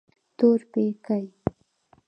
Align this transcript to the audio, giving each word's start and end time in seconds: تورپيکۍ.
تورپيکۍ. 0.37 1.25